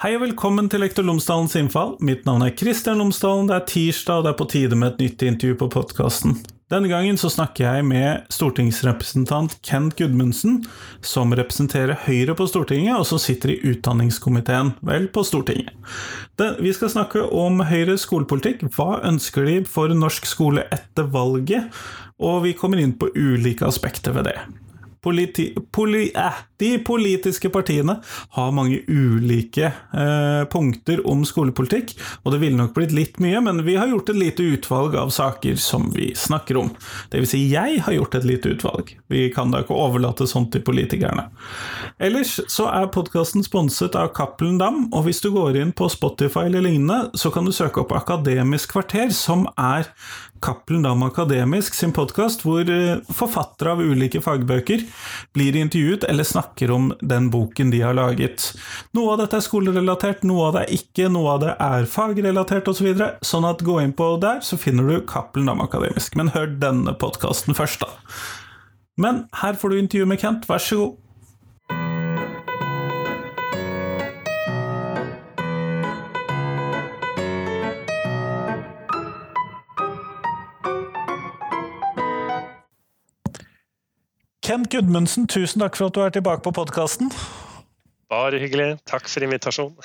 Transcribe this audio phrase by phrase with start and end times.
[0.00, 1.90] Hei og velkommen til Lektor Lomsdalens innfall.
[2.00, 3.50] Mitt navn er Kristian Lomsdalen.
[3.50, 6.38] Det er tirsdag, og det er på tide med et nytt intervju på podkasten.
[6.72, 10.62] Denne gangen så snakker jeg med stortingsrepresentant Kent Gudmundsen,
[11.04, 15.76] som representerer Høyre på Stortinget, og som sitter i utdanningskomiteen, vel, på Stortinget.
[16.40, 18.64] Vi skal snakke om Høyres skolepolitikk.
[18.72, 21.68] Hva ønsker de for norsk skole etter valget?
[22.16, 24.38] Og vi kommer inn på ulike aspekter ved det
[25.02, 27.96] politi, poli, eh, de politiske partiene
[28.36, 33.62] har mange ulike eh, punkter om skolepolitikk, og det ville nok blitt litt mye, men
[33.64, 36.72] vi har gjort et lite utvalg av saker som vi snakker om.
[37.10, 38.94] Det vil si, jeg har gjort et lite utvalg.
[39.12, 41.30] Vi kan da ikke overlate sånt til politikerne.
[42.00, 46.46] Ellers så er podkasten sponset av Cappelen Dam, og hvis du går inn på Spotify
[46.50, 49.88] eller lignende, så kan du søke opp Akademisk kvarter, som er
[50.40, 54.86] Cappelen Dam Akademisk sin podkast, hvor eh, forfattere av ulike fagbøker
[55.36, 58.50] blir intervjuet eller snakker om den boken de har laget.
[58.96, 62.70] Noe av dette er skolerelatert, noe av det er ikke, noe av det er fagrelatert
[62.72, 62.80] osv.
[62.80, 63.10] Så videre.
[63.20, 66.16] sånn at gå inn på der, så finner du Cappelen Dam Akademisk.
[66.16, 68.16] Men hør denne podkasten først, da.
[69.00, 70.98] Men her får du intervju med Kent, vær så god.
[84.50, 87.12] Kent Gudmundsen, tusen takk for at du er tilbake på podkasten.
[88.10, 88.80] Bare hyggelig.
[88.90, 89.76] Takk for invitasjonen.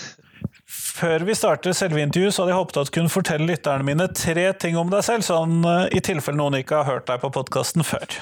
[0.65, 4.07] Før vi starter selve intervjuet, så hadde jeg håpet at du kunne fortelle lytterne mine
[4.17, 7.29] tre ting om deg selv, sånn eh, i tilfelle noen ikke har hørt deg på
[7.35, 8.17] podkasten før.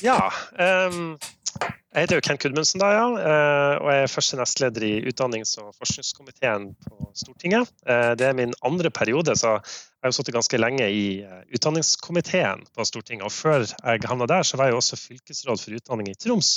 [0.00, 0.16] Ja.
[0.56, 1.18] Um,
[1.60, 5.54] jeg heter jo Kent Gudmundsen, da, ja, eh, og jeg er første nestleder i utdannings-
[5.60, 7.76] og forskningskomiteen på Stortinget.
[7.84, 9.58] Eh, det er min andre periode, så
[10.06, 13.26] jeg har jo sittet ganske lenge i eh, utdanningskomiteen på Stortinget.
[13.28, 16.52] Og før jeg havna der, så var jeg også fylkesråd for utdanning i Troms,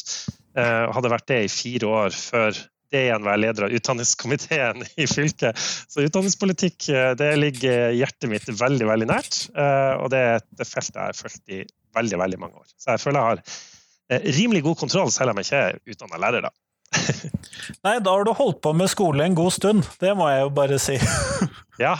[0.60, 2.58] og hadde vært det i fire år før
[2.92, 5.62] det igjen være leder av utdanningskomiteen i fylket.
[5.88, 6.90] Så utdanningspolitikk
[7.22, 9.38] det ligger hjertet mitt veldig veldig nært.
[10.02, 11.62] Og det er et felt jeg har fulgt i
[11.96, 12.68] veldig veldig mange år.
[12.76, 13.46] Så jeg føler jeg har
[14.10, 16.48] Eh, rimelig god kontroll, selv om jeg ikke er utdanna lærer.
[16.48, 16.50] da.
[17.86, 19.86] Nei, da har du holdt på med skole en god stund.
[20.02, 20.98] Det må jeg jo bare si.
[21.84, 21.94] ja,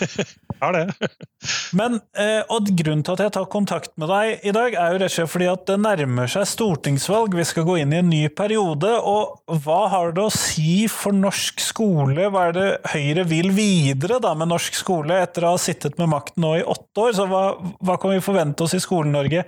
[0.60, 1.08] har det.
[1.78, 5.00] Men, eh, og Grunnen til at jeg tar kontakt med deg i dag, er jo
[5.02, 7.36] rett og slett fordi at det nærmer seg stortingsvalg.
[7.38, 8.90] Vi skal gå inn i en ny periode.
[8.98, 12.28] og Hva har det å si for norsk skole?
[12.32, 16.12] Hva er det Høyre vil videre da med norsk skole, etter å ha sittet med
[16.12, 17.16] makten nå i åtte år?
[17.16, 17.44] Så hva,
[17.80, 19.44] hva kan vi forvente oss i Skole-Norge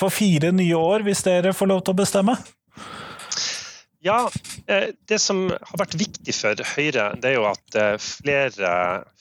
[0.00, 2.36] for fire nye år, hvis dere får lov til å bestemme?
[4.04, 4.30] Ja,
[4.66, 8.72] eh, Det som har vært viktig for Høyre, det er jo at eh, flere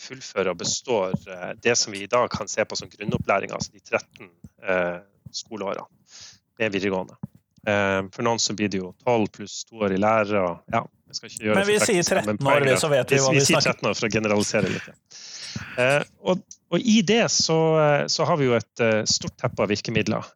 [0.02, 3.76] fullfører og består eh, det som vi i dag kan se på som grunnopplæring, altså
[3.76, 4.32] de 13
[5.34, 5.86] skoleårene
[6.60, 7.16] med videregående.
[8.14, 10.42] For noen så blir det jo 12 pluss to år i lære.
[10.42, 10.82] og ja,
[11.42, 13.90] Men vi sier 13 år, så vet vi hva vi, vi snakker Vi sier 13
[13.90, 14.90] år for å generalisere litt.
[16.26, 17.58] Og og i det så,
[18.08, 20.30] så, har vi jo et stort teppe av virkemidler.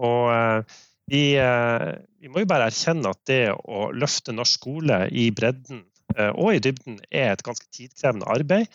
[0.00, 0.76] Og
[1.10, 5.84] vi, uh, vi, må jo bare erkjenne at det å løfte norsk skole i bredden
[6.14, 8.68] og i dybden er et ganske tidkrevende arbeid.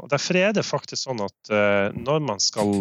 [0.00, 1.52] og Derfor er det faktisk sånn at
[1.94, 2.72] når man skal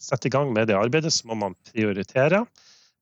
[0.00, 2.46] sette i gang med det arbeidet, så må man prioritere.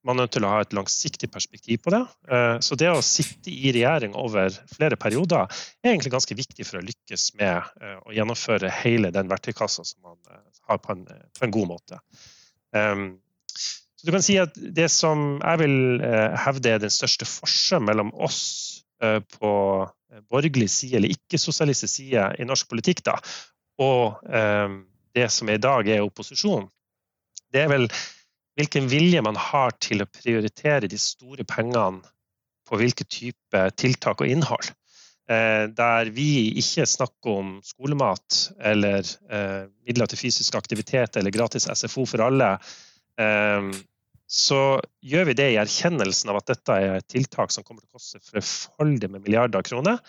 [0.06, 2.02] Man er nødt til å ha et langsiktig perspektiv på det.
[2.30, 5.50] Eh, så det å sitte i regjering over flere perioder
[5.82, 10.12] er egentlig ganske viktig for å lykkes med eh, å gjennomføre hele den verktøykassa som
[10.12, 12.02] man eh, har på en, på en god måte.
[13.96, 15.76] Så du kan si at Det som jeg vil
[16.44, 18.40] hevde er den største forskjellen mellom oss
[19.00, 19.52] på
[20.32, 23.16] borgerlig side eller ikke-sosialistisk side i norsk politikk, da,
[23.80, 24.20] og
[25.16, 26.68] det som i dag er opposisjon,
[27.52, 27.88] det er vel
[28.56, 32.04] hvilken vilje man har til å prioritere de store pengene
[32.66, 34.72] på hvilke type tiltak og innhold.
[35.26, 41.66] Eh, der vi ikke snakker om skolemat eller eh, midler til fysisk aktivitet eller gratis
[41.66, 42.76] SFO for alle, eh,
[43.16, 44.60] så
[45.06, 48.00] gjør vi det i erkjennelsen av at dette er et tiltak som kommer til å
[48.00, 50.00] koste flerfoldige med milliarder av kroner.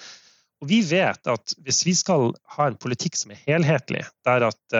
[0.59, 4.77] Og vi vet at hvis vi skal ha en politikk som er helhetlig, der at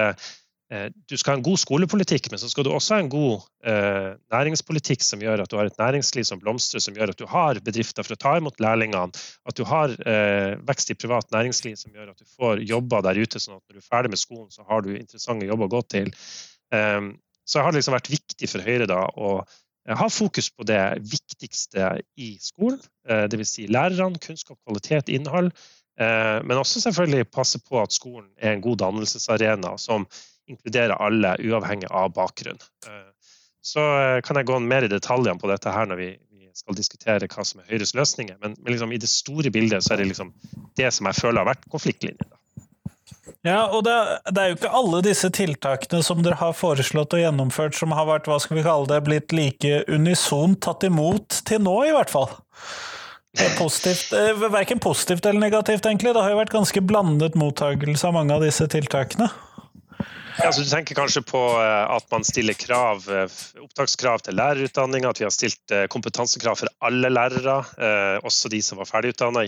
[0.68, 3.45] Eh, du skal ha en god skolepolitikk, men så skal du også ha en god
[3.71, 7.23] eh, næringspolitikk som gjør at du har et næringsliv som blomstrer, som gjør at du
[7.31, 9.15] har bedrifter for å ta imot lærlingene,
[9.47, 13.21] at du har eh, vekst i privat næringsliv som gjør at du får jobber der
[13.21, 15.75] ute, sånn at når du er ferdig med skolen, så har du interessante jobber å
[15.77, 16.12] gå til.
[16.75, 17.00] Eh,
[17.47, 20.81] så har det liksom vært viktig for Høyre da å eh, ha fokus på det
[21.01, 23.53] viktigste i skolen, eh, dvs.
[23.57, 25.53] Si lærerne, kunnskap, kvalitet, innhold.
[25.97, 30.03] Men også selvfølgelig passe på at skolen er en god dannelsesarena som
[30.47, 32.59] inkluderer alle, uavhengig av bakgrunn.
[32.88, 36.13] Eh, så eh, kan jeg gå mer i detaljene på dette her når vi,
[36.57, 38.39] skal diskutere hva som er Høyres løsninger.
[38.41, 40.31] Men, liksom, i det store bildet så er det liksom
[40.79, 42.31] det som jeg føler har vært konfliktlinjen.
[43.45, 43.95] Ja, og det,
[44.27, 48.07] det, er jo ikke alle disse tiltakene som dere har foreslått og gjennomført som har
[48.09, 52.12] vært, hva skal vi kalle det, blitt like unisont tatt imot til nå, i hvert
[52.12, 52.33] fall.
[53.57, 56.13] Positivt, eh, verken positivt eller negativt, egentlig.
[56.13, 59.30] Det har jo vært ganske blandet mottagelse av mange av disse tiltakene.
[60.38, 65.09] Ja, så Du tenker kanskje på eh, at man stiller krav, eh, opptakskrav til lærerutdanninga,
[65.13, 67.62] at vi har stilt kompetansekrav for alle lærere,
[68.25, 69.45] også de som var ferdigutdanna.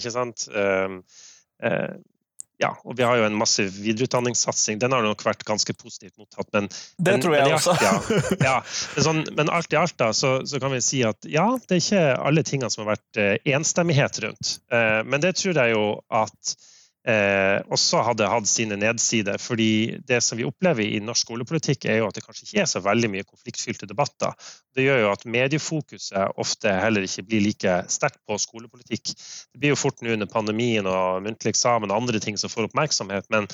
[2.59, 4.81] Ja, og vi har jo en massiv videreutdanningssatsing.
[4.81, 6.49] Den har nok vært ganske positivt mottatt.
[6.51, 6.67] Men,
[6.99, 7.75] det tror jeg men, også.
[7.79, 7.93] ja,
[8.49, 8.55] ja,
[8.95, 11.77] men, sånn, men, alt i alt da, så, så, kan vi si at ja, det
[11.77, 14.57] er ikke alle tingene som har vært eh, enstemmighet rundt.
[14.75, 16.57] Eh, men det tror jeg jo at
[17.07, 19.37] eh, også hadde hatt sine nedsider.
[19.37, 22.71] fordi det som vi opplever i norsk skolepolitikk, er jo at det kanskje ikke er
[22.71, 24.33] så veldig mye konfliktfylte debatter.
[24.75, 29.13] Det gjør jo at mediefokuset ofte heller ikke blir like sterkt på skolepolitikk.
[29.53, 32.69] Det blir jo fort nå under pandemien og muntlig eksamen og andre ting som får
[32.69, 33.47] oppmerksomhet, men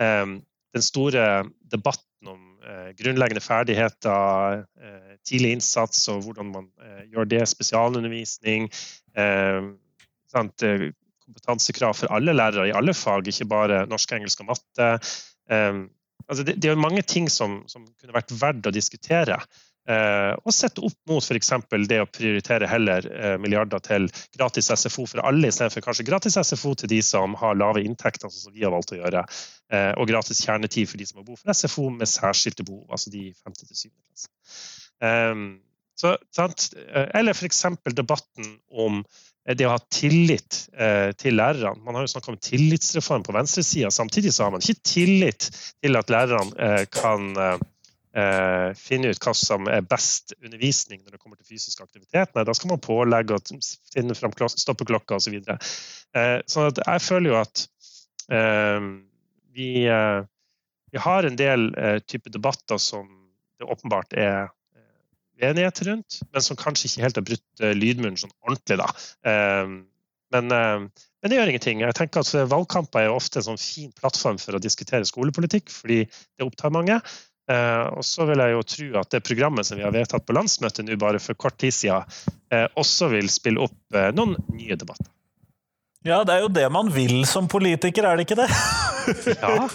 [0.00, 0.40] eh,
[0.72, 7.28] den store debatten om eh, grunnleggende ferdigheter, eh, tidlig innsats og hvordan man eh, gjør
[7.28, 8.70] det, spesialundervisning
[10.32, 10.62] sant,
[11.32, 14.92] kompetansekrav for alle lærere i alle fag, ikke bare norsk, engelsk og matte.
[15.48, 15.86] Um,
[16.28, 19.38] altså det, det, er mange ting som, som, kunne vært verdt å diskutere.
[19.82, 21.48] Uh, og sette opp mot f.eks.
[21.90, 24.06] det å prioritere heller uh, milliarder til
[24.36, 28.52] gratis SFO for alle, istedenfor kanskje gratis SFO til de som har lave inntekter, sånn
[28.52, 31.42] som vi har valgt å gjøre, uh, og gratis kjernetid for de som har behov
[31.42, 33.58] for SFO med særskilte behov, altså de 5.
[33.64, 33.90] til 7.
[33.90, 34.32] klasse.
[35.02, 35.46] Um,
[35.98, 37.64] så, eller f.eks.
[37.94, 41.82] debatten om Eh, det å ha tillit eh, til lærerne.
[41.82, 43.90] Man har jo snakka om tillitsreform på venstresida.
[43.90, 45.48] Samtidig så har man ikke tillit
[45.82, 51.22] til at lærerne eh, kan eh, finne ut hva som er best undervisning når det
[51.22, 52.30] kommer til fysisk aktivitet.
[52.36, 53.42] Nei, da skal man pålegge å
[53.94, 55.26] finne fram stoppeklokka osv.
[55.26, 55.58] Så videre.
[56.14, 57.66] eh, sånn at jeg føler jo at
[58.30, 58.90] eh,
[59.52, 61.66] vi, vi, har en del
[62.08, 63.10] type debatter som
[63.60, 64.46] det åpenbart er
[65.42, 68.78] uenighet rundt, men som kanskje ikke helt har brutt eh, lydmuren sånn ordentlig.
[68.80, 68.88] da.
[69.28, 69.74] Ehm,
[70.32, 71.82] men, eh, men, det gjør ingenting.
[71.84, 76.04] Jeg tenker at Valgkamper er ofte en sånn fin plattform for å diskutere skolepolitikk, fordi
[76.06, 77.00] det opptar mange.
[77.50, 80.36] Eh, og så vil jeg jo tro at det programmet som vi har vedtatt på
[80.36, 82.20] landsmøtet nå bare for kort tid siden,
[82.52, 85.08] også vil spille opp noen nye debatter.
[86.04, 88.48] Ja, det er jo det man vil som politiker, er det ikke det?
[89.38, 89.54] ja.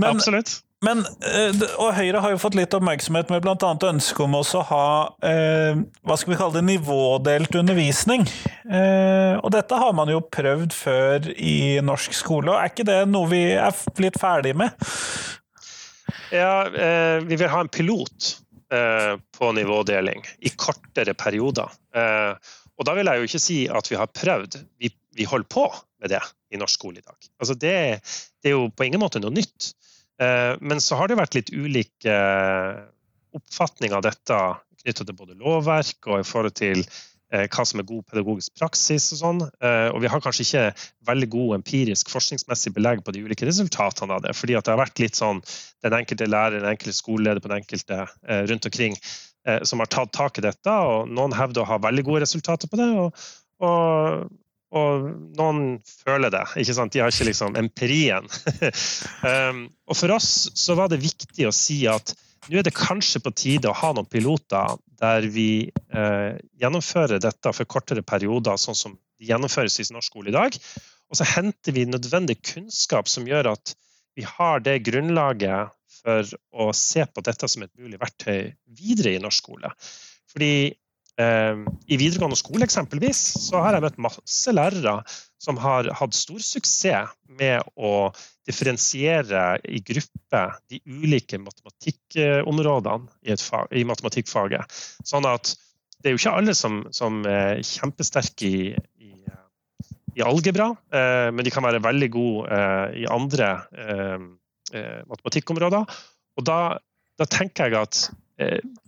[0.00, 0.60] Men, Absolutt.
[0.80, 3.72] Men, eh, og Høyre har jo fått litt oppmerksomhet med bl.a.
[3.90, 4.84] ønsket om å ha
[5.28, 8.24] eh, hva skal vi kalle det, nivådelt undervisning.
[8.64, 13.02] Eh, og dette har man jo prøvd før i norsk skole, og er ikke det
[13.12, 14.72] noe vi er litt ferdig med?
[16.30, 16.64] Ja,
[17.26, 18.36] vi vil ha en pilot
[18.70, 21.72] på nivådeling i kortere perioder.
[22.78, 25.66] Og da vil jeg jo ikke si at vi har prøvd, vi, vi holder på
[26.00, 26.22] med det
[26.54, 27.18] i norsk skole i dag.
[27.42, 27.74] Altså det,
[28.38, 29.72] det er jo på ingen måte noe nytt.
[30.20, 32.80] Eh, men så har det vært litt ulike eh,
[33.36, 34.40] oppfatninger av dette
[34.82, 39.10] knyttet til både lovverk og i forhold til eh, hva som er god pedagogisk praksis
[39.14, 39.40] og sånn.
[39.94, 40.66] Og vi har kanskje ikke
[41.08, 44.34] veldig god empirisk forskningsmessig belegg på de ulike resultatene av det.
[44.36, 45.42] Fordi det har vært litt sånn
[45.84, 48.06] den enkelte lærer, den enkelte skoleleder på den enkelte
[48.50, 48.96] rundt omkring
[49.64, 50.74] som har tatt tak i dette.
[50.90, 52.88] Og noen hevder å ha veldig gode resultater på det.
[53.04, 53.28] og,
[53.64, 54.26] og
[54.70, 55.06] og
[55.38, 56.44] noen føler det.
[56.62, 56.94] ikke sant?
[56.94, 58.26] De har ikke liksom empirien.
[59.26, 62.14] um, og for oss så var det viktig å si at
[62.48, 67.52] nå er det kanskje på tide å ha noen piloter der vi eh, gjennomfører dette
[67.56, 70.56] for kortere perioder, sånn som det gjennomføres i norsk skole i dag.
[71.10, 73.74] Og så henter vi nødvendig kunnskap som gjør at
[74.18, 79.22] vi har det grunnlaget for å se på dette som et mulig verktøy videre i
[79.22, 79.72] norsk skole.
[80.32, 80.52] Fordi
[81.20, 85.00] I videregående skole eksempelvis, så har jeg møtt masse lærere
[85.40, 88.10] som har hatt stor suksess med å
[88.48, 94.80] differensiere i gruppe de ulike matematikkområdene i, fag, i matematikkfaget.
[95.06, 95.54] Sånn at
[96.00, 98.60] det er jo ikke alle som, som er kjempesterke i,
[99.04, 99.12] i,
[100.16, 104.28] i, algebra, eh, men de kan være veldig gode eh, i andre eh,
[105.10, 106.00] matematikkområder.
[106.40, 106.60] Og da,
[107.20, 108.06] da tenker jeg at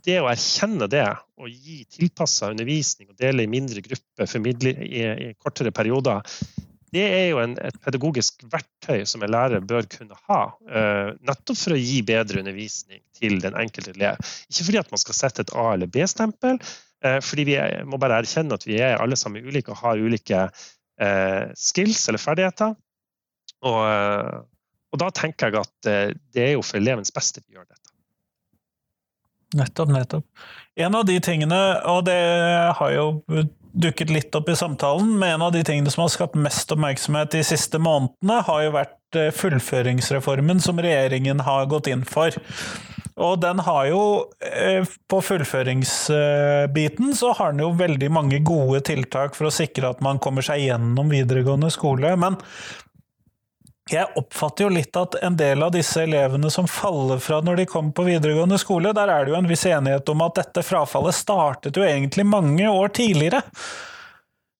[0.05, 1.05] det å erkjenne det
[1.37, 6.23] og gi tilpassa undervisning og dele i mindre grupper formidle i, i kortere perioder,
[6.93, 10.41] det er jo en, et pedagogisk verktøy som en lærer bør kunne ha.
[10.69, 14.21] Uh, nettopp for å gi bedre undervisning til den enkelte elev.
[14.51, 17.97] Ikke fordi at man skal sette et A- eller B-stempel, uh, fordi vi er, må
[18.01, 22.77] bare erkjenne at vi er alle sammen ulike og har ulike uh, skills eller ferdigheter.
[23.63, 23.79] Og,
[24.91, 25.87] og, da tenker jeg at
[26.35, 27.82] det er jo for elevens beste vi gjør dette.
[29.57, 30.25] Nettopp, nettopp.
[30.75, 32.21] En av de tingene, og det
[32.79, 33.07] har jo
[33.73, 37.33] dukket litt opp i samtalen, men en av de tingene som har skapt mest oppmerksomhet
[37.33, 42.37] de siste månedene, har jo vært eh, fullføringsreformen som regjeringen har gått inn for.
[43.21, 44.03] Og den har jo,
[44.41, 50.01] eh, på fullføringsbiten, så har den jo veldig mange gode tiltak for å sikre at
[50.01, 52.15] man kommer seg gjennom videregående skole.
[52.17, 52.37] Men
[53.91, 57.65] jeg oppfatter jo litt at en del av disse elevene som faller fra når de
[57.67, 61.17] kommer på videregående skole, der er det jo en viss enighet om at dette frafallet
[61.17, 63.41] startet jo egentlig mange år tidligere.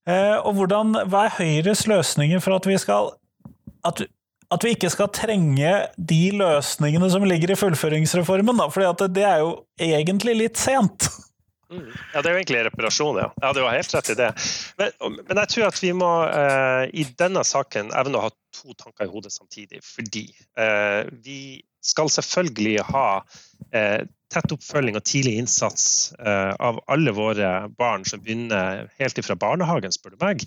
[0.10, 3.14] Eh, og hvordan, hva er Høyres løsninger for at vi skal
[3.88, 4.04] at,
[4.52, 9.44] at vi ikke skal trenge de løsningene som ligger i fullføringsreformen, da, for det er
[9.44, 11.08] jo egentlig litt sent.
[12.14, 13.28] Ja, Det er jo egentlig reparasjon, ja.
[13.42, 13.52] ja.
[13.56, 14.32] Du har helt rett i det.
[14.80, 18.76] Men, men jeg tror at vi må eh, i denne saken evne å ha to
[18.78, 19.82] tanker i hodet samtidig.
[19.86, 20.28] Fordi
[20.60, 23.08] eh, vi skal selvfølgelig ha
[23.76, 24.04] eh,
[24.34, 29.94] tett oppfølging og tidlig innsats eh, av alle våre barn som begynner helt ifra barnehagen,
[29.94, 30.46] spør du meg.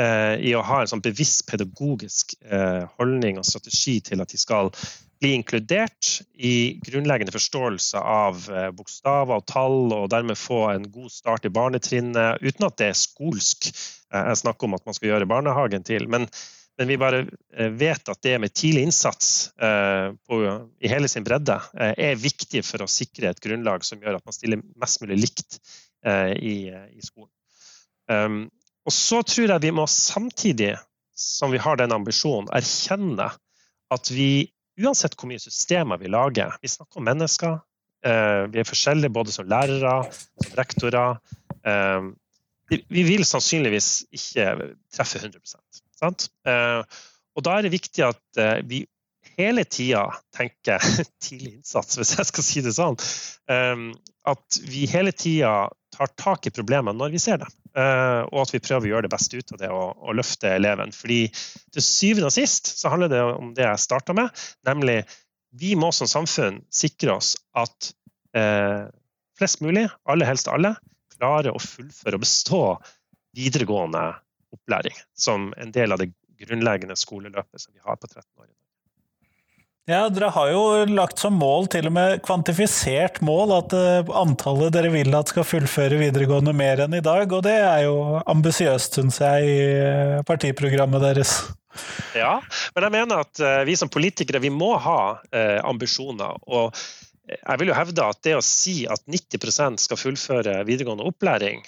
[0.00, 4.40] Eh, I å ha en sånn bevisst pedagogisk eh, holdning og strategi til at de
[4.40, 4.70] skal
[5.20, 11.12] bli inkludert i grunnleggende forståelse av eh, bokstaver og tall, og dermed få en god
[11.12, 13.70] start i barnetrinnet, uten at det er skolsk.
[14.12, 16.08] Eh, jeg snakker om at man skal gjøre barnehagen til.
[16.12, 16.28] Men,
[16.76, 20.42] men vi bare eh, vet at det med tidlig innsats på,
[20.84, 24.36] i hele sin bredde er viktig for å sikre et grunnlag som gjør at man
[24.36, 25.56] stiller mest mulig likt
[26.04, 27.32] i, i skolen.
[28.06, 28.44] Um,
[28.86, 30.76] og så tror jeg vi må samtidig
[31.16, 33.30] som vi har den ambisjonen, erkjenne
[33.94, 34.46] at vi
[34.82, 37.58] uansett hvor mye systemer vi lager Vi snakker om mennesker.
[38.06, 39.96] Eh, vi er forskjellige både som lærere,
[40.42, 41.18] som rektorer.
[41.66, 42.10] Eh,
[42.70, 46.28] vi vil sannsynligvis ikke treffe 100% sant?
[46.46, 46.82] Eh,
[47.36, 48.82] og da er det viktig at vi
[49.36, 50.80] hele tida tenker
[51.24, 52.96] tidlig innsats, hvis jeg skal si det sånn.
[54.26, 57.52] At vi hele tida tar tak i problemene når vi ser dem.
[57.76, 60.94] Og at vi prøver å gjøre det beste ut av det og, og løfte eleven.
[60.96, 64.32] Fordi til syvende og sist så handler det om det jeg starta med,
[64.64, 65.02] nemlig
[65.60, 67.90] vi må som samfunn sikre oss at
[68.36, 68.88] eh,
[69.36, 70.74] flest mulig, alle helst alle,
[71.16, 72.62] klarer å fullføre og bestå
[73.36, 74.04] videregående
[74.56, 78.48] opplæring som en del av det grunnleggende skoleløpet som vi har på 13 år.
[79.86, 84.74] Ja, Dere har jo lagt som mål, til og med kvantifisert mål, at uh, antallet
[84.74, 87.30] dere vil at skal fullføre videregående mer enn i dag.
[87.30, 91.36] Og det er jo ambisiøst, syns jeg, i uh, partiprogrammet deres.
[92.18, 92.40] Ja,
[92.74, 94.98] men jeg mener at uh, vi som politikere vi må ha
[95.62, 96.34] ambisjoner.
[96.50, 96.74] Og
[97.30, 101.62] jeg vil jo hevde at det å si at 90 skal fullføre videregående opplæring,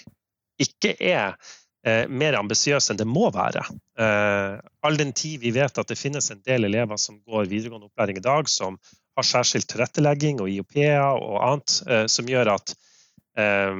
[0.59, 1.49] ikke er eh,
[1.85, 3.61] mer ambisiøs enn det må være.
[3.99, 7.87] Eh, all den tid vi vet at det finnes en del elever som går videregående
[7.87, 8.75] opplæring i dag, som
[9.15, 12.75] har særskilt tilrettelegging og IOP-er og annet, eh, som gjør at
[13.39, 13.79] eh,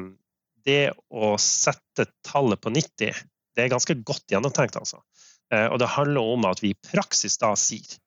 [0.67, 3.23] det å sette tallet på 90,
[3.55, 5.01] det er ganske godt gjennomtenkt, altså.
[5.53, 7.97] Eh, og det handler om at vi i praksis da sier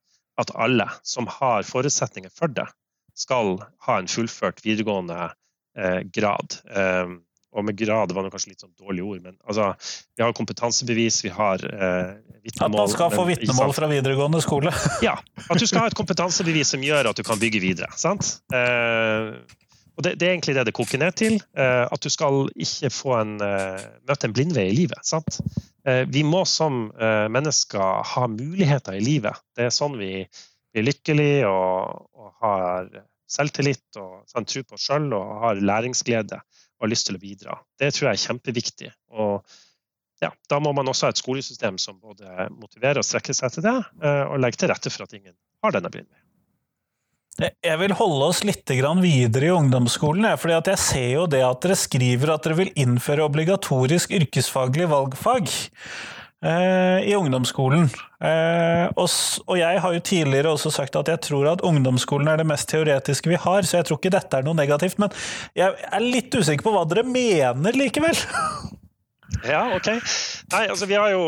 [0.40, 2.68] at alle som har forutsetninger for det,
[3.12, 5.18] skal ha en fullført videregående
[5.76, 6.54] eh, grad
[7.52, 9.72] og med grad var det kanskje litt sånn dårlig ord, men altså,
[10.16, 12.68] vi har kompetansebevis, vi har eh, vitnemål.
[12.68, 14.72] At man skal få vitnemål fra videregående skole?
[15.04, 15.18] ja.
[15.50, 17.90] At du skal ha et kompetansebevis som gjør at du kan bygge videre.
[17.98, 18.38] sant?
[18.54, 19.34] Eh,
[19.92, 21.36] og det, det, er egentlig det det koker ned til.
[21.58, 25.04] Eh, at du skal ikke få en, eh, møte en blindvei i livet.
[25.04, 25.40] sant?
[25.84, 29.44] Eh, vi må som eh, mennesker ha muligheter i livet.
[29.56, 30.24] Det er sånn vi
[30.72, 32.88] blir lykkelige og, og har
[33.32, 36.40] selvtillit og sånn, tro på oss sjøl og har læringsglede
[36.82, 37.60] og har lyst til å bidra.
[37.78, 38.88] Det tror jeg er kjempeviktig.
[39.14, 39.54] Og
[40.22, 43.66] ja, da må man også ha et skolesystem som både motiverer og strekker seg til
[43.68, 46.18] det, eh, og legger til rette for at ingen har denne blindveien.
[47.40, 50.26] Jeg vil holde oss litt videre i ungdomsskolen.
[50.36, 55.48] fordi jeg ser jo det at dere skriver at dere vil innføre obligatorisk yrkesfaglig valgfag.
[56.42, 57.84] Eh, i ungdomsskolen.
[58.18, 62.48] Eh, og, jeg har jo tidligere også sagt at jeg tror at ungdomsskolen er det
[62.50, 64.98] mest teoretiske vi har, så jeg tror ikke dette er noe negativt.
[64.98, 65.14] Men
[65.54, 68.18] jeg er litt usikker på hva dere mener likevel.
[69.48, 69.86] Ja, ok.
[70.52, 71.22] Nei, altså vi har jo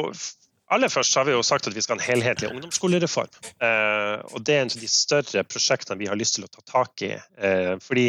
[0.75, 3.31] Aller først har vi jo sagt at vi skal ha en helhetlig ungdomsskolereform.
[3.65, 6.61] Eh, og det er en av de større prosjektene vi har lyst til å ta
[6.69, 7.11] tak i.
[7.81, 8.05] Fordi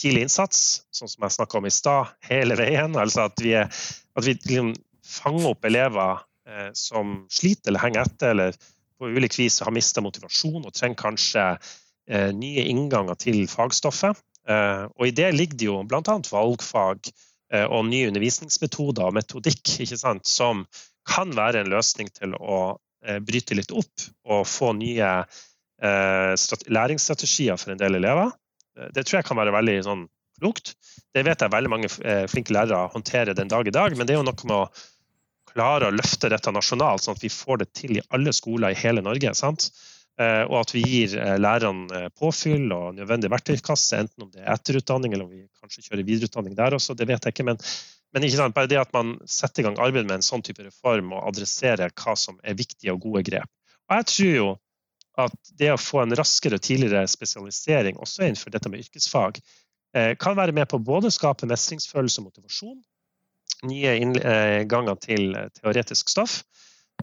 [0.01, 0.63] tidlig innsats,
[0.95, 2.97] sånn som jeg snakka om i stad, hele veien.
[2.97, 4.73] Altså at vi, er, at vi liksom
[5.07, 8.57] fanger opp elever eh, som sliter eller henger etter, eller
[8.97, 14.23] på ulikt vis har mista motivasjon og trenger kanskje eh, nye innganger til fagstoffet.
[14.49, 16.21] Eh, og i det ligger det jo bl.a.
[16.31, 17.11] valgfag
[17.55, 19.71] og nye undervisningsmetoder og metodikk
[20.27, 20.65] som
[21.07, 22.59] kan være en løsning til å
[23.07, 26.35] eh, bryte litt opp og få nye eh,
[26.67, 28.35] læringsstrategier for en del elever.
[28.79, 30.05] Eh, det tror jeg kan være veldig sånn,
[30.41, 30.75] klokt.
[31.17, 31.89] Det vet jeg veldig mange
[32.29, 34.67] flinke lærere håndterer den dag i dag, men det er jo noe med å
[35.49, 38.77] klare å løfte dette nasjonalt, sånn at vi får det til i alle skoler i
[38.77, 39.33] hele Norge.
[39.39, 39.71] sant?
[40.17, 45.27] Og at vi gir lærerne påfyll og nødvendig verktøykasse, enten om det er etterutdanning eller
[45.27, 47.45] om vi kanskje kjører videreutdanning der også, det vet jeg ikke.
[47.45, 47.61] Men,
[48.17, 50.65] men ikke sant, bare det at man setter i gang arbeid med en sånn type
[50.65, 53.51] reform og adresserer hva som er viktige og gode grep.
[53.91, 54.49] Og jeg tror jo
[55.27, 59.41] at det å få en raskere og tidligere spesialisering også innenfor dette med yrkesfag,
[59.97, 62.79] eh, kan være med på både å skape mestringsfølelse og motivasjon,
[63.65, 66.43] nye innganger til teoretisk stoff.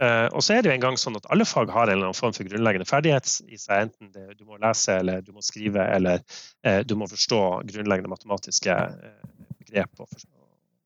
[0.02, 2.08] Eh, og så er det jo en gang sånn at alle fag har en eller
[2.08, 3.88] annen form for grunnleggende ferdighet i seg.
[3.88, 6.22] Enten det, du må lese, eller du må skrive, eller
[6.66, 8.78] eh, du må forstå grunnleggende matematiske
[9.60, 10.16] begrep og,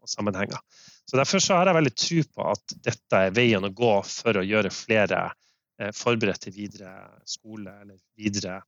[0.08, 0.56] sammenhenger.
[1.04, 4.40] Så Derfor så har jeg veldig tro på at dette er veien å gå for
[4.40, 5.18] å gjøre flere
[5.80, 6.92] eh, forberedt til videre
[7.28, 8.62] skole eller videre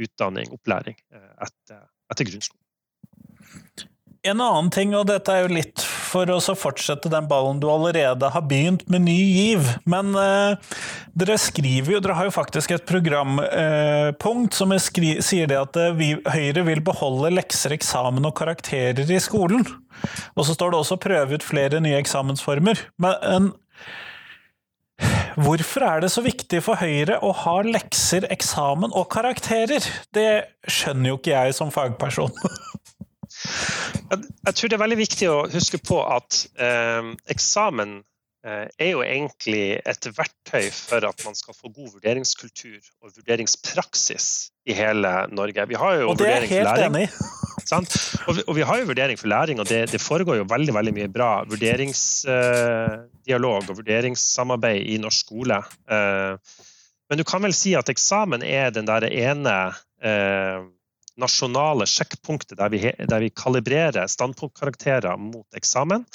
[0.00, 3.92] utdanning, opplæring, eh, etter, etter grunnskolen.
[4.26, 8.30] En annen ting, og dette er jo litt for å fortsette den ballen du allerede
[8.32, 10.78] har begynt med Ny GIV, men eh,
[11.18, 15.94] dere skriver jo Dere har jo faktisk et programpunkt eh, som sier det at eh,
[15.98, 19.66] vi, Høyre vil beholde lekser, eksamen og karakterer i skolen.
[20.34, 22.88] Og så står det også prøve ut flere nye eksamensformer.
[23.02, 23.54] Men
[25.36, 29.84] Hvorfor er det så viktig for Høyre å ha lekser, eksamen og karakterer?
[30.16, 30.30] Det
[30.64, 32.32] skjønner jo ikke jeg som fagperson.
[34.10, 38.02] Jeg tror det er veldig viktig å huske på at eh, eksamen
[38.46, 44.26] eh, er jo egentlig et verktøy for at man skal få god vurderingskultur og vurderingspraksis
[44.66, 45.66] i hele Norge.
[45.68, 47.10] Vi har jo og det er jeg helt enig i.
[47.66, 50.94] Og, og, vi har jo vurdering for læring, og det, det foregår jo veldig veldig
[50.94, 55.58] mye bra vurderingsdialog eh, og vurderingssamarbeid i norsk skole.
[55.90, 56.38] Eh,
[57.10, 60.62] men du kan vel si at eksamen er den der ene eh,
[61.20, 66.06] nasjonale sjekkpunktet der vi, der vi kalibrerer standpunktkarakterer mot eksamen,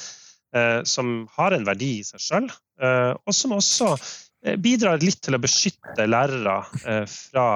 [0.56, 2.50] eh, som har en verdi i seg sjøl,
[2.82, 7.48] eh, og som også eh, bidrar litt til å beskytte lærere eh, fra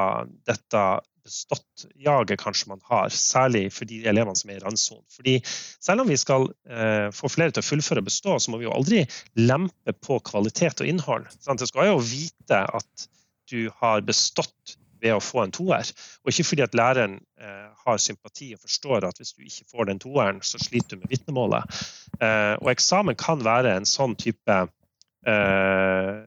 [0.48, 0.86] dette
[1.26, 5.06] bestått-jaget kanskje man har, særlig for de elevene som er i randsonen.
[5.10, 8.62] Fordi selv om vi skal eh, få flere til å fullføre og bestå, så må
[8.62, 9.02] vi jo aldri
[9.42, 11.30] lempe på kvalitet og innhold.
[11.40, 11.64] Sant?
[11.64, 13.08] Det skal jo vite at
[13.50, 15.92] du har bestått ved å få en toer.
[16.24, 19.92] Og ikke fordi at læreren eh, har sympati og forstår at hvis du ikke får
[19.92, 21.78] den toeren, så sliter du med vitnemålet.
[22.20, 24.58] Eh, og eksamen kan være en sånn type
[25.30, 26.20] eh,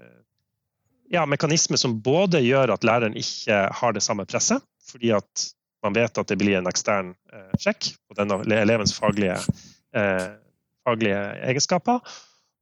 [1.11, 5.49] ja, mekanisme som både gjør at læreren ikke har det samme presset, fordi at
[5.85, 9.38] man vet at det blir en ekstern eh, sjekk på denne elevens faglige,
[9.97, 10.27] eh,
[10.87, 12.03] faglige egenskaper.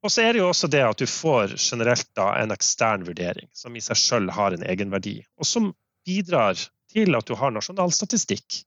[0.04, 3.48] Og så er det jo også det at du får generelt da en ekstern vurdering,
[3.56, 5.72] som i seg sjøl har en egenverdi, og som
[6.06, 6.58] bidrar
[6.92, 8.62] til at du har nasjonal statistikk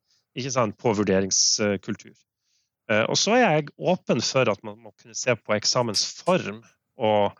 [0.47, 2.13] sant, på vurderingskultur.
[2.89, 6.61] Eh, og så er jeg åpen for at man må kunne se på eksamensform
[6.99, 7.39] og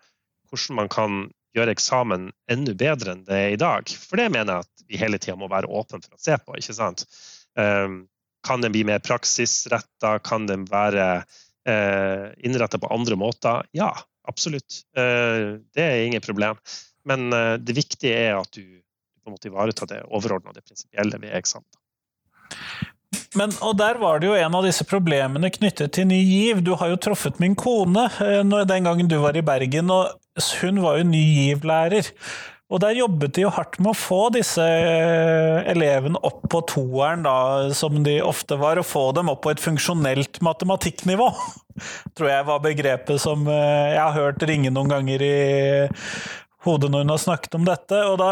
[0.49, 1.19] hvordan man kan
[1.55, 3.89] gjøre eksamen enda bedre enn det er i dag.
[3.89, 6.57] For det mener jeg at vi hele tida må være åpne for å se på.
[6.57, 7.05] ikke sant?
[7.57, 7.87] Eh,
[8.45, 10.17] kan den bli mer praksisretta?
[10.25, 11.23] Kan den være
[11.67, 13.65] eh, innretta på andre måter?
[13.77, 13.91] Ja,
[14.29, 14.83] absolutt.
[14.93, 16.59] Det er ingen problem.
[17.09, 17.31] Men
[17.65, 18.79] det viktige er at du
[19.19, 21.67] på en måte ivareta det overordna, det prinsipielle ved eksamen.
[23.37, 26.63] Men, og der var det jo en av disse problemene knyttet til Ny GIV.
[26.65, 30.17] Du har jo truffet min kone eh, den gangen du var i Bergen, og
[30.61, 32.09] hun var jo Ny GIV-lærer.
[32.69, 37.23] Og der jobbet de jo hardt med å få disse eh, elevene opp på toeren,
[37.25, 41.31] da, som de ofte var, og få dem opp på et funksjonelt matematikknivå.
[42.17, 45.39] Tror jeg var begrepet som eh, jeg har hørt ringe noen ganger i
[46.67, 48.03] hodet når hun har snakket om dette.
[48.09, 48.31] Og da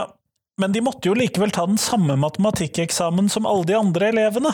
[0.58, 4.54] men de måtte jo likevel ta den samme matematikkeksamen som alle de andre elevene.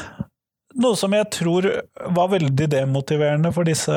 [0.74, 1.68] Noe som jeg tror
[2.16, 3.94] var veldig demotiverende for disse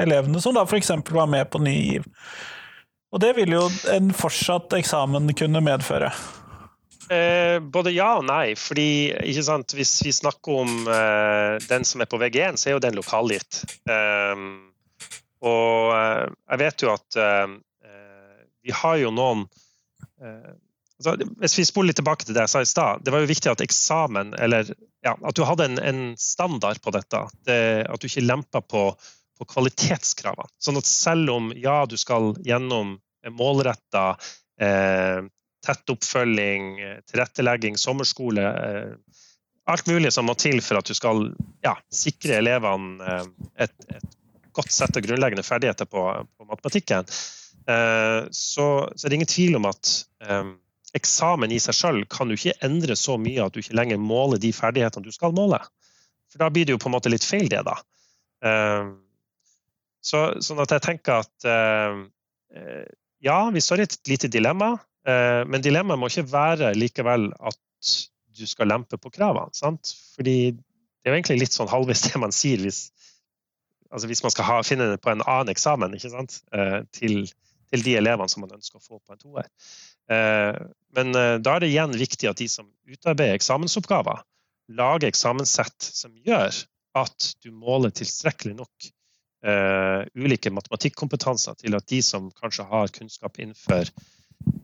[0.00, 0.90] elevene, som da f.eks.
[1.12, 2.08] var med på Ny GIV.
[3.14, 6.10] Og det vil jo en fortsatt eksamen kunne medføre.
[7.12, 8.54] Eh, både ja og nei.
[8.56, 12.96] fordi Hvis vi snakker om eh, den som er på VG1, så er jo den
[12.96, 13.62] lokalgitt.
[13.86, 14.34] Eh,
[15.44, 17.16] og jeg vet jo at
[18.64, 19.42] vi har jo noen
[20.98, 23.30] altså, Hvis vi spoler litt tilbake til det jeg sa i stad, det var jo
[23.30, 24.72] viktig at eksamen, eller
[25.04, 27.20] ja, at du hadde en, en standard på dette.
[27.46, 28.86] Det, at du ikke lempa på,
[29.38, 30.52] på kvalitetskravene.
[30.62, 32.96] Sånn at selv om ja, du skal gjennom
[33.34, 34.14] målretta
[34.60, 35.24] eh,
[35.64, 36.76] tett oppfølging,
[37.10, 38.42] tilrettelegging, sommerskole.
[38.42, 39.20] Eh,
[39.64, 41.30] alt mulig som må til for at du skal
[41.64, 43.30] ja, sikre elevene eh,
[43.66, 44.10] et, et,
[44.54, 46.02] godt sett av grunnleggende ferdigheter på,
[46.38, 47.08] på matematikken.
[47.66, 49.96] Eh, så, så, er det ingen tvil om at
[50.94, 54.40] eksamen i seg selv kan jo ikke endre så mye at du ikke lenger måler
[54.42, 55.58] de ferdighetene du skal måle.
[56.32, 57.76] For da blir det jo på en måte litt feil, det, da.
[60.04, 61.48] Så, sånn at jeg tenker at
[63.24, 64.74] ja, vi står i et lite dilemma.
[65.08, 67.94] Eh, men dilemmaet må ikke være likevel at
[68.34, 69.52] du skal lempe på kravene.
[69.56, 69.94] Sant?
[70.16, 72.86] Fordi det er jo egentlig litt sånn halvveis det man sier hvis,
[73.90, 75.96] altså hvis man skal ha, finne det på en annen eksamen?
[75.96, 77.24] Eh, til,
[77.72, 79.50] til de elevene som man ønsker å få på en toer.
[80.12, 80.58] Eh,
[80.94, 84.20] men da er det igjen viktig at de som utarbeider eksamensoppgaver,
[84.78, 86.54] lager eksamenssett som gjør
[87.00, 88.86] at du måler tilstrekkelig nok
[89.44, 93.90] uh, ulike matematikkompetanser til at de som kanskje har kunnskap innenfor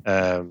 [0.06, 0.44] Eh,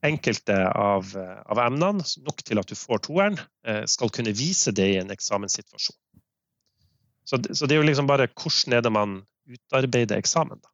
[0.00, 1.12] enkelte av,
[1.46, 5.12] av, emnene, nok til at du får toeren, eh, skal kunne vise det i en
[5.12, 5.96] eksamenssituasjon.
[7.24, 9.16] Så, så, det er jo liksom bare hvordan er det man
[9.48, 10.72] utarbeider eksamen, da.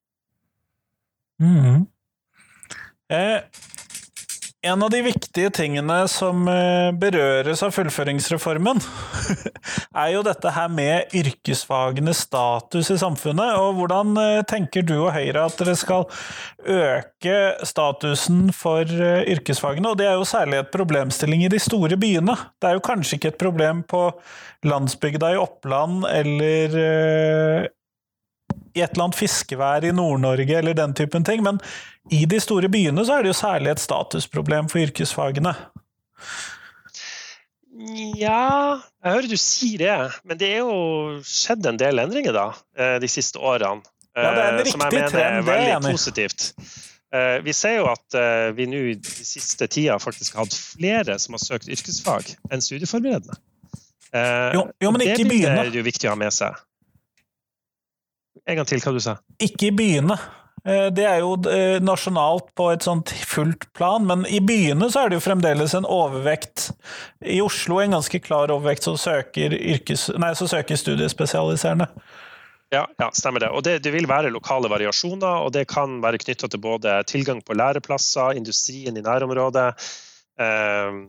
[1.40, 1.87] Mm.
[3.11, 3.38] Eh,
[4.62, 8.79] en av de viktige tingene som eh, berøres av fullføringsreformen,
[10.03, 13.57] er jo dette her med yrkesfagenes status i samfunnet.
[13.59, 16.07] Og hvordan eh, tenker du og Høyre at dere skal
[16.62, 19.90] øke statusen for yrkesfagene?
[19.90, 22.38] Og det er jo særlig et problemstilling i de store byene.
[22.62, 24.07] Det er jo kanskje ikke et problem på
[24.70, 26.79] landsbygda i Oppland eller
[28.70, 31.59] i et eller annet fiskevær i Nord-Norge eller den typen ting, men
[32.11, 35.55] i de store byene så er det jo særlig et statusproblem for yrkesfagene.
[38.18, 39.96] Ja, jeg hører du sier det,
[40.29, 42.46] men det er jo skjedd en del endringer da,
[42.77, 43.87] eh, de siste årene.
[44.18, 46.49] Ja, det er en eh, som jeg mener trend, er veldig positivt.
[47.14, 48.18] Eh, vi ser jo at
[48.59, 52.62] vi nå i de siste tida faktisk har hatt flere som har søkt yrkesfag enn
[52.64, 53.38] studieforberedende.
[54.11, 55.62] Jo, jo men ikke i byene.
[55.62, 56.59] Det er jo viktig å ha med seg.
[58.51, 59.16] En gang til hva du sa.
[59.38, 60.18] Ikke i byene.
[60.64, 65.05] Eh, det er jo eh, nasjonalt på et sånt fullt plan, men i byene så
[65.05, 66.70] er det jo fremdeles en overvekt.
[67.25, 71.88] I Oslo en ganske klar overvekt som søker, yrkes, nei, som søker studiespesialiserende.
[72.70, 73.51] Ja, ja, stemmer det.
[73.51, 77.40] Og det, det, vil være lokale variasjoner, og det kan være knytta til både tilgang
[77.42, 79.73] på læreplasser, industrien i nærområdet.
[80.38, 81.01] Eh,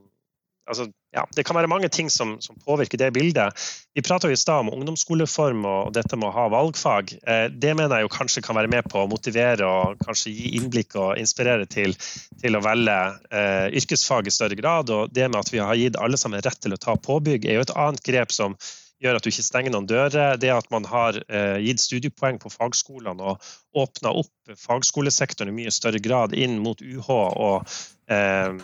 [0.70, 3.58] altså, ja, det kan være mange ting som, som påvirker det bildet.
[3.96, 7.16] Vi prata i stad om ungdomsskoleform og dette med å ha valgfag.
[7.28, 10.54] Eh, det mener jeg jo kanskje kan være med på å motivere og kanskje gi
[10.60, 11.96] innblikk og inspirere til,
[12.42, 13.00] til å velge
[13.32, 14.94] eh, yrkesfag i større grad.
[14.94, 17.60] Og det med at vi har gitt alle sammen rett til å ta påbygg, er
[17.60, 18.56] jo et annet grep som
[19.02, 20.38] gjør at du ikke stenger noen dører.
[20.40, 25.74] Det at man har eh, gitt studiepoeng på fagskolene og åpna opp fagskolesektoren i mye
[25.74, 27.74] større grad inn mot UH og
[28.12, 28.62] eh,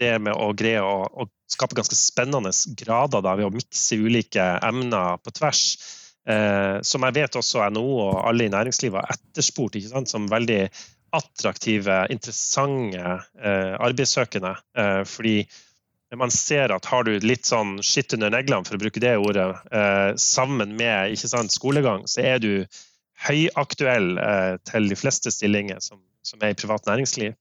[0.00, 4.46] det med å greie å, å skape ganske spennende grader da, ved å mikse ulike
[4.66, 5.64] emner på tvers.
[6.28, 10.62] Eh, som jeg vet også NHO og alle i næringslivet har etterspurt som veldig
[11.16, 13.00] attraktive, interessante
[13.42, 14.54] eh, arbeidssøkende.
[14.78, 15.40] Eh, fordi
[16.18, 19.48] man ser at har du litt sånn skitt under neglene, for å bruke det ordet,
[19.70, 22.52] eh, sammen med sant, skolegang, så er du
[23.26, 27.36] høyaktuell eh, til de fleste stillinger som, som er i privat næringsliv.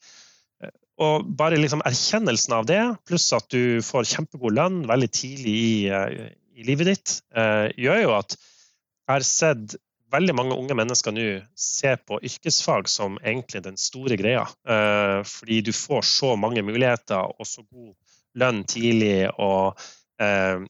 [0.99, 5.75] Og bare liksom erkjennelsen av det, pluss at du får kjempegod lønn veldig tidlig i,
[5.87, 9.75] eh, i livet ditt, uh, gjør jo at jeg har sett
[10.11, 14.43] veldig mange unge mennesker nå se på yrkesfag som egentlig den store greia.
[14.67, 17.95] Uh, fordi du får så mange muligheter og så god
[18.39, 19.79] lønn tidlig, og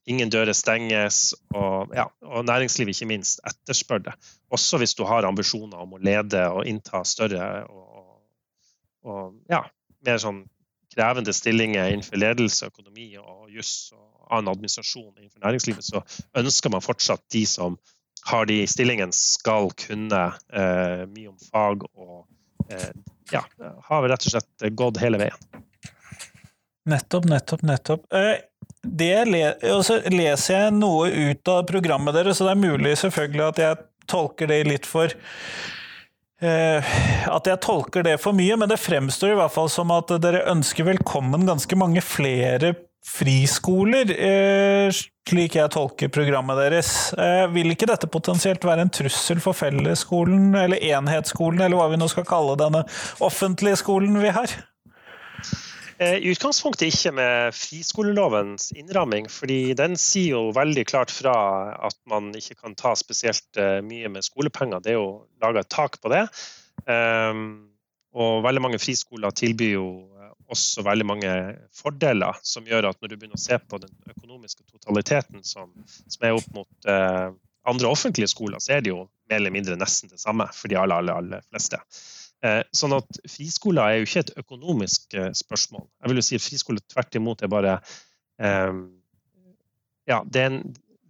[0.06, 1.32] ingen dører stenges.
[1.58, 4.14] Og, ja, og næringslivet ikke minst etterspør det.
[4.54, 8.22] Også hvis du har ambisjoner om å lede og innta større og,
[9.10, 9.64] og ja,
[10.06, 10.44] mer sånn
[10.94, 16.02] krevende stillinger innenfor ledelse, økonomi og juss og annen administrasjon innenfor næringslivet, så
[16.38, 17.78] ønsker man fortsatt de som
[18.30, 20.22] har de stillingene, skal kunne
[20.54, 22.26] eh, mye om fag og
[22.70, 22.92] eh,
[23.32, 23.44] ja,
[23.88, 25.66] har rett og slett gått hele veien.
[26.90, 28.08] Nettopp, nettopp, nettopp.
[28.14, 28.36] Eh,
[28.84, 29.12] det
[29.86, 33.80] så leser jeg noe ut av programmet deres, så det er mulig selvfølgelig at jeg
[34.10, 35.14] tolker det litt for
[36.40, 36.92] Eh,
[37.28, 40.46] at jeg tolker det for mye, men det fremstår i hvert fall som at dere
[40.52, 42.74] ønsker velkommen ganske mange flere
[43.06, 44.92] friskoler, eh,
[45.28, 47.12] slik jeg tolker programmet deres.
[47.14, 52.00] Eh, vil ikke dette potensielt være en trussel for fellesskolen, eller enhetsskolen, eller hva vi
[52.00, 52.86] nå skal kalle denne
[53.20, 54.56] offentlige skolen vi har?
[56.00, 61.34] I utgangspunktet ikke med friskolelovens innramming, fordi den sier jo veldig klart fra
[61.90, 64.80] at man ikke kan ta spesielt mye med skolepenger.
[64.80, 65.10] Det er jo
[65.44, 66.24] laga et tak på det.
[66.88, 67.70] Um,
[68.18, 69.86] og veldig mange friskoler tilbyr jo
[70.18, 71.34] eh, også veldig mange
[71.76, 76.26] fordeler som gjør at når du begynner å se på den økonomiske totaliteten som, som
[76.26, 77.28] er opp mot eh,
[77.70, 80.80] andre offentlige skoler, så er det jo mer eller mindre nesten det samme for de
[80.80, 81.78] aller, aller, aller fleste.
[82.40, 85.84] Eh, sånn at friskoler er jo ikke et økonomisk eh, spørsmål.
[86.00, 87.80] Jeg vil jo si friskoler tvert imot er bare
[88.40, 88.78] eh,
[90.08, 90.62] Ja, det er, en,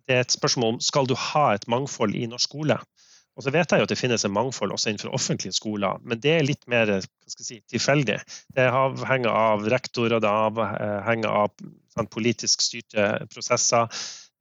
[0.09, 2.79] det er et spørsmål om skal du ha et mangfold i norsk skole.
[3.37, 6.19] Og så vet jeg jo at det finnes en mangfold også innenfor offentlige skoler, men
[6.19, 6.89] det er litt mer
[7.29, 8.17] si, tilfeldig.
[8.57, 11.53] Det avhenger av rektorer, det avhenger av
[11.93, 13.87] sånn, politisk styrte prosesser.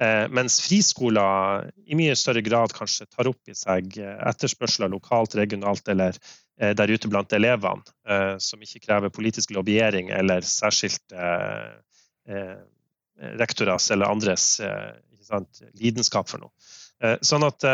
[0.02, 5.94] Eh, mens friskoler i mye større grad kanskje tar opp i seg etterspørsler lokalt, regionalt
[5.94, 6.18] eller
[6.58, 11.28] der ute blant elevene, eh, som ikke krever politisk lobbyering eller særskilte
[13.38, 14.58] rektorers eller andres
[15.24, 17.16] sant, lidenskap for noe.
[17.24, 17.64] Sånn at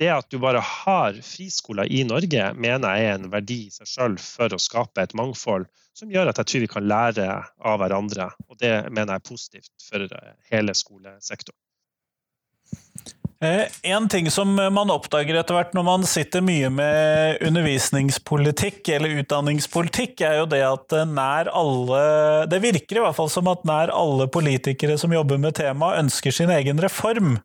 [0.00, 3.88] det at du bare har friskoler i Norge, mener jeg er en verdi i seg
[3.88, 7.28] selv for å skape et mangfold som gjør at jeg tror vi kan lære
[7.70, 8.28] av hverandre.
[8.50, 10.18] Og det mener jeg er positivt for
[10.50, 11.56] hele skolesektoren.
[13.44, 19.18] Eh, en ting som man oppdager etter hvert når man sitter mye med undervisningspolitikk eller
[19.20, 22.00] utdanningspolitikk, er jo det at nær alle
[22.48, 26.32] Det virker i hvert fall som at nær alle politikere som jobber med temaet, ønsker
[26.32, 27.36] sin egen reform.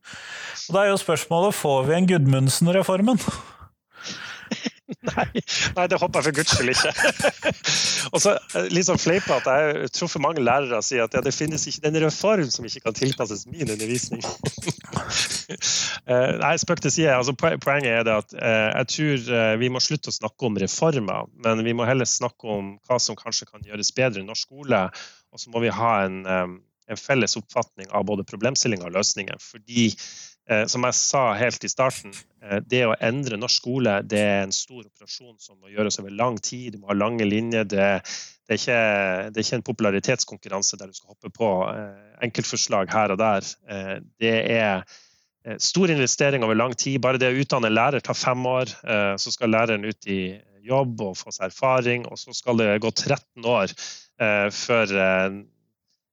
[0.69, 3.19] Og da er jo spørsmålet får vi en Gudmundsen-reformen?
[5.75, 6.91] Nei, det håper jeg for guds skyld ikke.
[8.13, 11.33] og så eh, litt sånn fleipete, jeg tror for mange lærere sier at ja, det
[11.35, 14.23] finnes ikke den reform som ikke kan tilpasses min undervisning.
[16.11, 17.11] Eh, nei, spøk til side.
[17.13, 21.27] Altså, poenget er det at eh, jeg tror vi må slutte å snakke om reformer,
[21.43, 24.79] men vi må heller snakke om hva som kanskje kan gjøres bedre i norsk skole.
[25.31, 29.37] Og så må vi ha en, en felles oppfatning av både problemstillinger og løsninger.
[29.43, 29.91] fordi
[30.67, 34.55] som jeg sa helt i starten, eh, det å endre norsk skole det er en
[34.55, 36.73] stor operasjon som må gjøres over lang tid.
[36.73, 37.67] Du må ha lange linjer.
[37.69, 38.81] Det, det, er, ikke,
[39.29, 43.47] det er, ikke, en popularitetskonkurranse der du skal hoppe på eh, enkeltforslag her og der.
[44.21, 44.83] Det er
[45.57, 46.99] stor investering over lang tid.
[47.01, 48.69] Bare det å utdanne en lærer tar fem år.
[49.17, 52.91] Så skal læreren ut i jobb og få seg erfaring, og så skal det gå
[52.93, 53.73] 13 år
[54.53, 54.93] før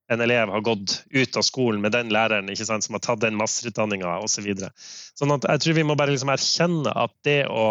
[0.08, 3.36] en elev har gått ut av skolen med den læreren sant, som har tatt den
[3.36, 4.46] masterutdanninga osv.
[4.56, 7.66] Så sånn at jeg tror vi må bare liksom erkjenne at det å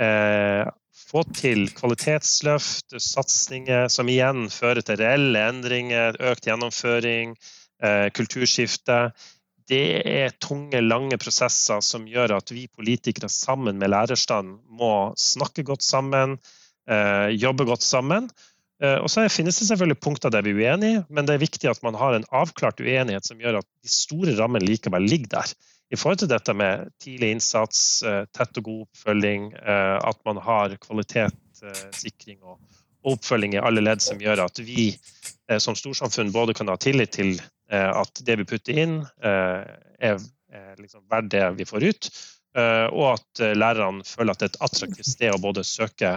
[0.00, 0.64] eh,
[1.12, 7.36] få til kvalitetsløft, satsinger som igjen fører til reelle endringer, økt gjennomføring,
[7.84, 9.04] eh, kulturskifte,
[9.68, 15.64] det er tunge, lange prosesser som gjør at vi politikere sammen med lærerstanden må snakke
[15.68, 16.38] godt sammen,
[16.88, 18.30] eh, jobbe godt sammen.
[18.82, 21.70] Eh, og så finnes det selvfølgelig punkter der vi er uenige, men det er viktig
[21.70, 25.54] at man har en avklart uenighet som gjør at de store rammene likevel ligger der.
[25.92, 30.40] I forhold til dette med tidlig innsats, eh, tett og god oppfølging, eh, at man
[30.42, 32.58] har kvalitetssikring og
[33.12, 34.92] oppfølging i alle ledd som gjør at vi
[35.60, 37.32] som storsamfunn både kan ha tillit til
[37.68, 40.20] at det vi putter inn, er
[40.78, 42.08] liksom verdt det vi får ut,
[42.54, 46.10] og at lærerne føler at det er et attraktivt sted å både søke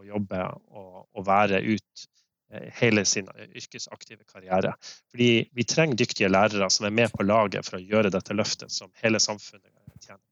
[0.00, 2.06] og jobbe og, være ut
[2.52, 4.72] eh, hele sin yrkesaktive karriere.
[5.12, 8.72] Fordi vi trenger dyktige lærere som er med på laget for å gjøre dette løftet
[8.72, 9.68] som hele samfunnet
[10.00, 10.24] tjener.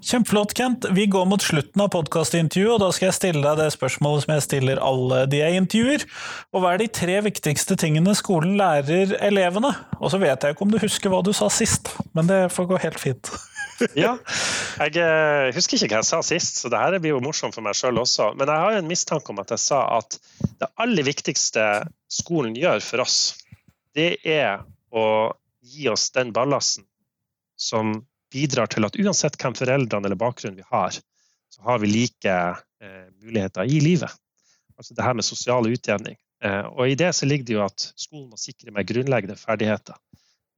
[0.00, 0.86] Kjempeflott, Kent.
[0.96, 4.32] Vi går mot slutten av podkastintervjuet, og da skal jeg stille deg det spørsmålet som
[4.32, 6.06] jeg stiller alle de jeg intervjuer.
[6.54, 9.74] Og hva er de tre viktigste tingene skolen lærer elevene?
[10.00, 12.72] Og så vet jeg ikke om du husker hva du sa sist, men det får
[12.72, 13.34] gå helt fint
[13.98, 14.14] ja.
[14.80, 17.64] Jeg eh, husker ikke hva jeg sa sist, så det her blir jo morsomt for
[17.64, 18.32] meg sjøl også.
[18.38, 20.18] Men jeg har en mistanke om at jeg sa at
[20.60, 21.66] det aller viktigste
[22.10, 23.18] skolen gjør for oss,
[23.96, 24.62] det er
[24.94, 25.04] å
[25.60, 26.86] gi oss den ballasten
[27.60, 27.98] som
[28.32, 30.94] bidrar til at uansett hvem foreldrene eller bakgrunnen vi har,
[31.50, 32.34] så har vi like
[32.80, 34.12] eh, muligheter i livet.
[34.78, 36.16] Altså det her med sosial utjevning.
[36.44, 39.98] Eh, og i det så ligger det jo at skolen må sikre meg grunnleggende ferdigheter.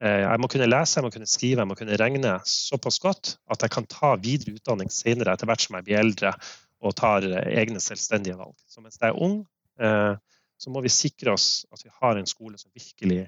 [0.03, 3.37] Eh, jeg må kunne lese, jeg må kunne skrive, jeg må kunne regne såpass godt
[3.53, 6.33] at jeg kan ta videre utdanning senere etter hvert som jeg blir eldre
[6.83, 8.55] og tar eh, egne selvstendige valg.
[8.67, 9.37] Så mens jeg er ung,
[9.79, 10.11] eh,
[10.59, 13.25] så må vi sikre oss at vi har en skole som virkelig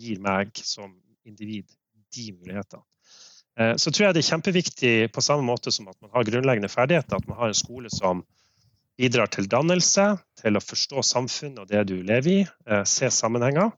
[0.00, 0.94] gir meg som
[1.28, 1.66] individ
[2.16, 2.80] de mulighetene.
[3.76, 7.18] Så tror jeg det er kjempeviktig på samme måte som at man har grunnleggende ferdigheter,
[7.18, 8.22] at man har en skole som
[8.96, 10.06] bidrar til dannelse,
[10.40, 12.38] til å forstå samfunnet og det du lever i,
[12.88, 13.74] se sammenhenger.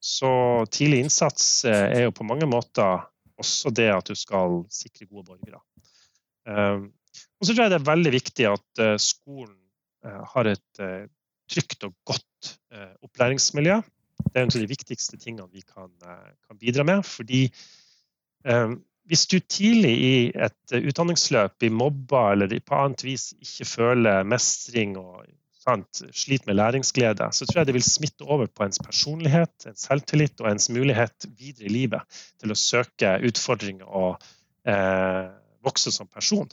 [0.00, 0.30] Så
[0.72, 3.04] tidlig innsats er jo på mange måter
[3.40, 5.60] også det at du skal sikre gode borgere.
[6.48, 9.56] Og så tror jeg det er veldig viktig at skolen
[10.32, 10.82] har et
[11.50, 12.52] trygt og godt
[13.04, 13.80] opplæringsmiljø.
[14.24, 17.04] Det er en av de viktigste tingene vi kan, kan bidra med.
[17.04, 17.50] fordi
[19.10, 24.94] hvis du tidlig i et utdanningsløp blir mobba eller på annet vis ikke føler mestring
[25.00, 25.24] og
[25.70, 29.86] sant, sliter med læringsglede, så tror jeg det vil smitte over på ens personlighet, ens
[29.86, 34.18] selvtillit og ens mulighet videre i livet til å søke utfordringer og
[34.68, 35.30] eh,
[35.64, 36.48] vokse som person.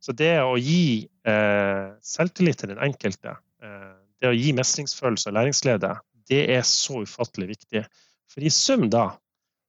[0.00, 5.38] Så det å gi eh, selvtillit til den enkelte, eh, det å gi mestringsfølelse og
[5.38, 5.92] læringsglede,
[6.30, 7.84] det er så ufattelig viktig.
[8.32, 9.10] For i sum, da,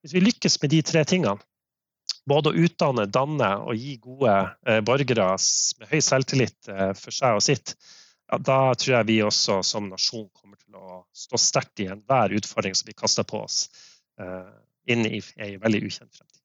[0.02, 1.38] hvis vi lykkes med de tre tingene,
[2.28, 4.34] både å utdanne, danne og gi gode
[4.67, 5.30] eh, borgere
[5.80, 7.76] med høy selvtillit eh, for seg og sitt,
[8.31, 12.35] ja, da tror jeg vi også som nasjon kommer til å stå sterkt i enhver
[12.37, 13.67] utfordring som vi kaster på oss
[14.21, 14.51] uh,
[14.87, 16.43] inn i ei veldig ukjent fremtid.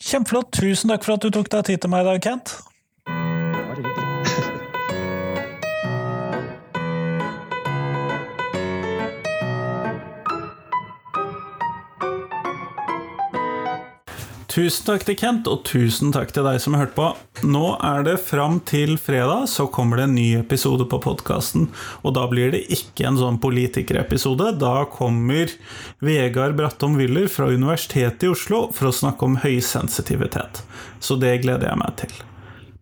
[0.00, 0.54] Kjempeflott.
[0.56, 2.56] Tusen takk for at du tok deg tid til meg i dag, Kent.
[14.60, 17.06] Tusen takk til Kent, og tusen takk til deg som har hørt på.
[17.48, 21.70] Nå er det fram til fredag, så kommer det en ny episode på podkasten.
[22.04, 24.50] Og da blir det ikke en sånn politikerepisode.
[24.60, 25.48] Da kommer
[26.04, 30.60] Vegard Brattom Wyller fra Universitetet i Oslo for å snakke om høysensitivitet.
[31.00, 32.12] Så det gleder jeg meg til.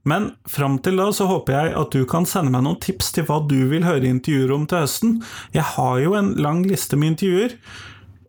[0.08, 3.28] Men fram til da så håper jeg at du kan sende meg noen tips til
[3.28, 5.14] hva du vil høre intervjuer om til høsten.
[5.54, 7.54] Jeg har jo en lang liste med intervjuer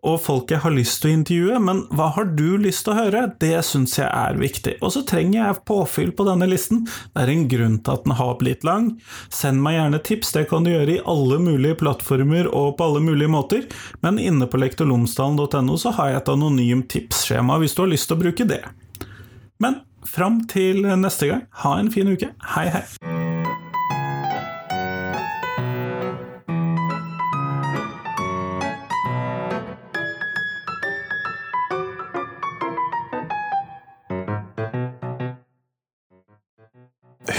[0.05, 2.99] og folk jeg har lyst til å intervjue, men hva har du lyst til å
[2.99, 3.23] høre?
[3.41, 4.77] Det syns jeg er viktig.
[4.85, 6.85] Og så trenger jeg påfyll på denne listen.
[7.13, 8.89] Det er en grunn til at den har blitt lang.
[9.33, 13.03] Send meg gjerne tips, det kan du gjøre i alle mulige plattformer og på alle
[13.03, 13.67] mulige måter,
[14.05, 18.19] men inne på lektorlomsdalen.no så har jeg et anonymt tipsskjema hvis du har lyst til
[18.19, 18.63] å bruke det.
[19.59, 22.31] Men fram til neste gang, ha en fin uke.
[22.55, 23.18] Hei, hei!